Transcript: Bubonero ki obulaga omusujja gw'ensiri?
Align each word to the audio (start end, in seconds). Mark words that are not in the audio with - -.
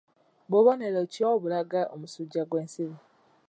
Bubonero 0.49 1.01
ki 1.11 1.21
obulaga 1.31 1.81
omusujja 1.93 2.43
gw'ensiri? 2.49 2.97